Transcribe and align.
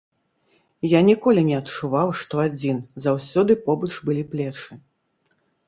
Я 0.93 1.01
ніколі 1.09 1.43
не 1.49 1.53
адчуваў, 1.61 2.15
што 2.23 2.41
адзін, 2.47 2.81
заўсёды 3.07 3.59
побач 3.69 3.93
былі 4.09 4.27
плечы. 4.35 4.83